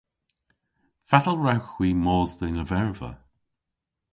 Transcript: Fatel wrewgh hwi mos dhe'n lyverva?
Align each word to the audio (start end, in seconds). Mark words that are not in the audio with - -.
Fatel 1.09 1.37
wrewgh 1.39 1.69
hwi 1.73 1.89
mos 2.03 2.31
dhe'n 2.37 2.57
lyverva? 2.59 3.11